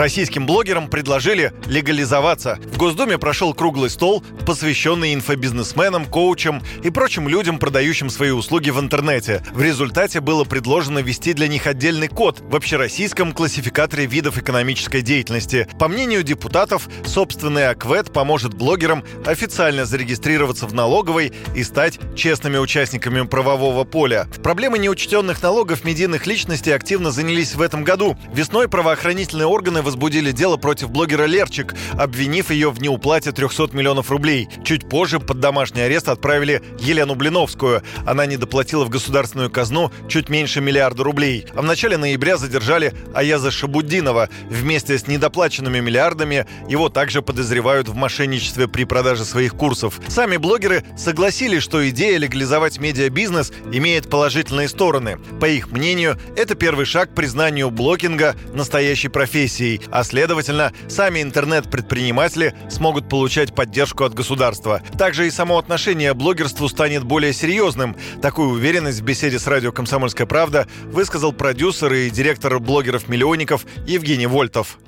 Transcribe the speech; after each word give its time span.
Российским 0.00 0.46
блогерам 0.46 0.88
предложили 0.88 1.52
легализоваться. 1.66 2.58
В 2.72 2.78
Госдуме 2.78 3.18
прошел 3.18 3.52
круглый 3.52 3.90
стол, 3.90 4.24
посвященный 4.46 5.12
инфобизнесменам, 5.12 6.06
коучам 6.06 6.62
и 6.82 6.88
прочим 6.88 7.28
людям, 7.28 7.58
продающим 7.58 8.08
свои 8.08 8.30
услуги 8.30 8.70
в 8.70 8.80
интернете. 8.80 9.44
В 9.52 9.60
результате 9.60 10.20
было 10.20 10.44
предложено 10.44 11.00
ввести 11.00 11.34
для 11.34 11.48
них 11.48 11.66
отдельный 11.66 12.08
код 12.08 12.40
в 12.40 12.56
общероссийском 12.56 13.32
классификаторе 13.32 14.06
видов 14.06 14.38
экономической 14.38 15.02
деятельности. 15.02 15.68
По 15.78 15.86
мнению 15.86 16.22
депутатов, 16.22 16.88
собственный 17.04 17.68
АКВЭД 17.68 18.10
поможет 18.10 18.54
блогерам 18.54 19.04
официально 19.26 19.84
зарегистрироваться 19.84 20.66
в 20.66 20.72
налоговой 20.72 21.30
и 21.54 21.62
стать 21.62 21.98
честными 22.16 22.56
участниками 22.56 23.26
правового 23.26 23.84
поля. 23.84 24.28
Проблемы 24.42 24.78
неучтенных 24.78 25.42
налогов 25.42 25.84
медийных 25.84 26.26
личностей 26.26 26.70
активно 26.70 27.10
занялись 27.10 27.54
в 27.54 27.60
этом 27.60 27.84
году. 27.84 28.16
Весной 28.32 28.66
правоохранительные 28.66 29.46
органы 29.46 29.82
возбудили 29.90 30.30
дело 30.30 30.56
против 30.56 30.90
блогера 30.90 31.24
Лерчик, 31.24 31.74
обвинив 31.98 32.52
ее 32.52 32.70
в 32.70 32.80
неуплате 32.80 33.32
300 33.32 33.70
миллионов 33.72 34.12
рублей. 34.12 34.48
Чуть 34.62 34.88
позже 34.88 35.18
под 35.18 35.40
домашний 35.40 35.80
арест 35.80 36.08
отправили 36.08 36.62
Елену 36.78 37.16
Блиновскую. 37.16 37.82
Она 38.06 38.24
не 38.26 38.36
доплатила 38.36 38.84
в 38.84 38.88
государственную 38.88 39.50
казну 39.50 39.90
чуть 40.08 40.28
меньше 40.28 40.60
миллиарда 40.60 41.02
рублей. 41.02 41.44
А 41.56 41.62
в 41.62 41.64
начале 41.64 41.96
ноября 41.96 42.36
задержали 42.36 42.94
Аяза 43.14 43.50
Шабуддинова. 43.50 44.28
Вместе 44.48 44.96
с 44.96 45.08
недоплаченными 45.08 45.80
миллиардами 45.80 46.46
его 46.68 46.88
также 46.88 47.20
подозревают 47.20 47.88
в 47.88 47.96
мошенничестве 47.96 48.68
при 48.68 48.84
продаже 48.84 49.24
своих 49.24 49.56
курсов. 49.56 50.00
Сами 50.06 50.36
блогеры 50.36 50.84
согласились, 50.96 51.64
что 51.64 51.88
идея 51.90 52.16
легализовать 52.18 52.78
медиабизнес 52.78 53.50
имеет 53.72 54.08
положительные 54.08 54.68
стороны. 54.68 55.18
По 55.40 55.46
их 55.46 55.72
мнению, 55.72 56.16
это 56.36 56.54
первый 56.54 56.86
шаг 56.86 57.10
к 57.10 57.14
признанию 57.16 57.72
блогинга 57.72 58.36
настоящей 58.54 59.08
профессией 59.08 59.79
а 59.90 60.04
следовательно, 60.04 60.72
сами 60.88 61.22
интернет-предприниматели 61.22 62.54
смогут 62.68 63.08
получать 63.08 63.54
поддержку 63.54 64.04
от 64.04 64.14
государства. 64.14 64.82
Также 64.98 65.26
и 65.26 65.30
само 65.30 65.58
отношение 65.58 66.12
к 66.12 66.16
блогерству 66.16 66.68
станет 66.68 67.04
более 67.04 67.32
серьезным. 67.32 67.96
Такую 68.22 68.50
уверенность 68.50 69.00
в 69.00 69.04
беседе 69.04 69.38
с 69.38 69.46
радио 69.46 69.72
«Комсомольская 69.72 70.26
правда» 70.26 70.66
высказал 70.84 71.32
продюсер 71.32 71.92
и 71.92 72.10
директор 72.10 72.58
блогеров-миллионников 72.58 73.64
Евгений 73.86 74.26
Вольтов 74.26 74.78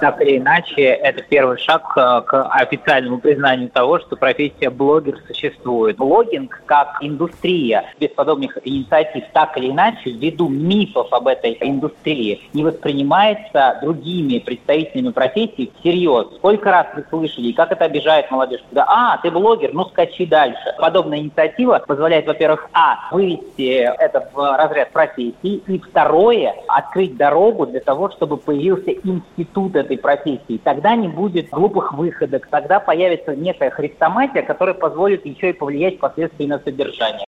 так 0.00 0.20
или 0.22 0.38
иначе, 0.38 0.82
это 0.82 1.22
первый 1.22 1.58
шаг 1.58 1.82
э, 1.96 2.22
к 2.26 2.48
официальному 2.50 3.18
признанию 3.18 3.68
того, 3.68 3.98
что 3.98 4.16
профессия 4.16 4.70
блогер 4.70 5.18
существует. 5.26 5.96
Блогинг 5.96 6.62
как 6.66 6.96
индустрия 7.00 7.84
без 8.00 8.10
подобных 8.10 8.58
инициатив 8.64 9.24
так 9.32 9.56
или 9.58 9.70
иначе, 9.70 10.10
ввиду 10.10 10.48
мифов 10.48 11.12
об 11.12 11.26
этой 11.26 11.56
индустрии, 11.60 12.40
не 12.52 12.64
воспринимается 12.64 13.78
другими 13.82 14.38
представителями 14.38 15.10
профессии 15.10 15.70
всерьез. 15.80 16.28
Сколько 16.36 16.70
раз 16.70 16.86
вы 16.94 17.04
слышали, 17.10 17.52
как 17.52 17.72
это 17.72 17.84
обижает 17.84 18.30
молодежь, 18.30 18.62
когда 18.68 18.86
«А, 18.88 19.18
ты 19.18 19.30
блогер, 19.30 19.72
ну 19.72 19.84
скачи 19.86 20.24
дальше». 20.26 20.74
Подобная 20.78 21.18
инициатива 21.18 21.82
позволяет, 21.86 22.26
во-первых, 22.26 22.68
а, 22.72 22.96
вывести 23.10 23.88
это 23.98 24.28
в 24.32 24.56
разряд 24.56 24.90
профессий, 24.92 25.62
и 25.66 25.78
второе, 25.78 26.54
открыть 26.68 27.16
дорогу 27.16 27.66
для 27.66 27.80
того, 27.80 28.10
чтобы 28.10 28.36
появился 28.38 28.90
институт 28.90 29.81
этой 29.82 29.98
профессии, 29.98 30.60
тогда 30.62 30.96
не 30.96 31.08
будет 31.08 31.50
глупых 31.50 31.92
выходок, 31.92 32.48
тогда 32.50 32.80
появится 32.80 33.36
некая 33.36 33.70
хрестоматия, 33.70 34.42
которая 34.42 34.74
позволит 34.74 35.26
еще 35.26 35.50
и 35.50 35.52
повлиять 35.52 35.96
впоследствии 35.96 36.46
на 36.46 36.58
содержание. 36.58 37.26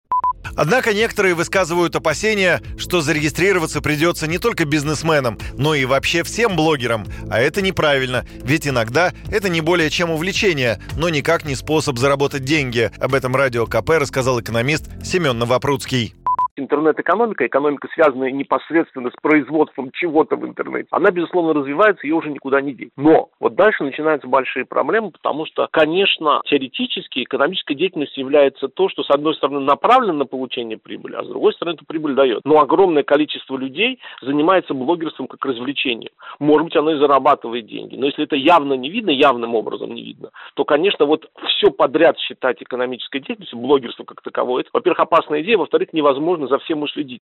Однако 0.56 0.94
некоторые 0.94 1.34
высказывают 1.34 1.95
опасения, 1.95 2.62
что 2.78 3.02
зарегистрироваться 3.02 3.82
придется 3.82 4.28
не 4.28 4.38
только 4.38 4.66
бизнесменам, 4.66 5.38
но 5.58 5.73
и 5.73 5.86
вообще 5.86 6.23
всем 6.23 6.55
блогерам. 6.55 7.05
А 7.30 7.39
это 7.39 7.61
неправильно, 7.61 8.26
ведь 8.44 8.67
иногда 8.67 9.14
это 9.32 9.50
не 9.50 9.61
более 9.61 9.89
чем 9.89 10.11
увлечение, 10.11 10.80
но 10.98 11.10
никак 11.10 11.45
не 11.45 11.56
способ 11.56 11.98
заработать 11.98 12.44
деньги. 12.44 12.92
Об 13.00 13.16
этом 13.16 13.36
радио 13.36 13.66
КП 13.66 13.92
рассказал 13.92 14.39
экономист 14.39 14.86
Семен 15.04 15.39
Новопрудский 15.39 16.14
интернет-экономика, 16.55 17.45
экономика, 17.45 17.87
связанная 17.93 18.31
непосредственно 18.31 19.09
с 19.09 19.21
производством 19.21 19.91
чего-то 19.93 20.36
в 20.36 20.45
интернете, 20.45 20.87
она, 20.91 21.11
безусловно, 21.11 21.53
развивается, 21.53 22.05
ее 22.05 22.15
уже 22.15 22.30
никуда 22.30 22.61
не 22.61 22.73
деть. 22.73 22.91
Но 22.97 23.30
вот 23.39 23.55
дальше 23.55 23.83
начинаются 23.83 24.27
большие 24.27 24.65
проблемы, 24.65 25.11
потому 25.11 25.45
что, 25.45 25.67
конечно, 25.71 26.41
теоретически 26.45 27.23
экономическая 27.23 27.75
деятельность 27.75 28.17
является 28.17 28.67
то, 28.67 28.89
что, 28.89 29.03
с 29.03 29.09
одной 29.09 29.36
стороны, 29.36 29.59
направлено 29.61 30.14
на 30.14 30.25
получение 30.25 30.77
прибыли, 30.77 31.15
а 31.15 31.23
с 31.23 31.27
другой 31.27 31.53
стороны, 31.53 31.75
эту 31.75 31.86
прибыль 31.86 32.14
дает. 32.14 32.41
Но 32.45 32.59
огромное 32.59 33.03
количество 33.03 33.58
людей 33.58 33.99
занимается 34.21 34.73
блогерством 34.73 35.27
как 35.27 35.43
развлечением. 35.45 36.11
Может 36.39 36.65
быть, 36.65 36.75
оно 36.75 36.91
и 36.91 36.99
зарабатывает 36.99 37.65
деньги. 37.65 37.95
Но 37.95 38.05
если 38.05 38.23
это 38.23 38.35
явно 38.35 38.73
не 38.73 38.89
видно, 38.89 39.09
явным 39.09 39.55
образом 39.55 39.93
не 39.93 40.03
видно, 40.03 40.30
то, 40.55 40.65
конечно, 40.65 41.05
вот 41.05 41.30
все 41.47 41.71
подряд 41.71 42.17
считать 42.20 42.61
экономической 42.61 43.20
деятельностью, 43.20 43.59
блогерство 43.59 44.03
как 44.03 44.21
таковое, 44.21 44.61
это, 44.61 44.70
во-первых, 44.73 44.99
опасная 44.99 45.41
идея, 45.41 45.58
во-вторых, 45.58 45.93
невозможно 45.93 46.42
невозможно 46.43 46.48
за 46.48 46.59
всем 46.59 46.83
уследить. 46.83 47.21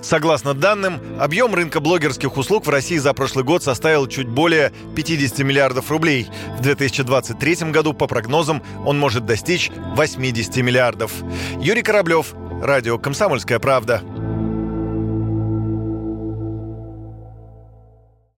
Согласно 0.00 0.54
данным, 0.54 0.94
объем 1.20 1.54
рынка 1.54 1.80
блогерских 1.80 2.36
услуг 2.36 2.66
в 2.66 2.70
России 2.70 2.96
за 2.96 3.12
прошлый 3.14 3.44
год 3.44 3.62
составил 3.62 4.06
чуть 4.06 4.28
более 4.28 4.72
50 4.96 5.40
миллиардов 5.40 5.90
рублей. 5.90 6.28
В 6.58 6.62
2023 6.62 7.70
году, 7.70 7.92
по 7.92 8.06
прогнозам, 8.06 8.62
он 8.84 8.98
может 8.98 9.26
достичь 9.26 9.70
80 9.96 10.56
миллиардов. 10.58 11.12
Юрий 11.60 11.82
Кораблев, 11.82 12.34
Радио 12.62 12.96
«Комсомольская 12.96 13.58
правда». 13.58 14.02